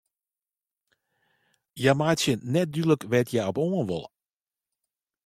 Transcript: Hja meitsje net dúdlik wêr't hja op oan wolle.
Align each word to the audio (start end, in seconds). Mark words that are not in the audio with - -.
Hja 1.79 1.93
meitsje 1.99 2.33
net 2.53 2.67
dúdlik 2.73 3.03
wêr't 3.09 3.31
hja 3.31 3.43
op 3.49 3.57
oan 3.61 3.73
wolle. 3.89 4.09